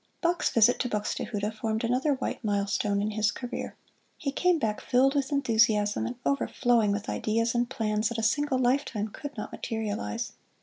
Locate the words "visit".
0.49-0.79